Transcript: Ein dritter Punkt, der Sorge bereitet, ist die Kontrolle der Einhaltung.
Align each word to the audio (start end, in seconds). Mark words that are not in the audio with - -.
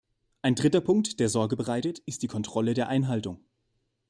Ein 0.41 0.55
dritter 0.55 0.81
Punkt, 0.81 1.19
der 1.19 1.29
Sorge 1.29 1.55
bereitet, 1.55 1.99
ist 2.07 2.23
die 2.23 2.27
Kontrolle 2.27 2.73
der 2.73 2.87
Einhaltung. 2.87 3.39